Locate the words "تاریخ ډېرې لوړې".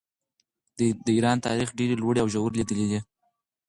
1.47-2.19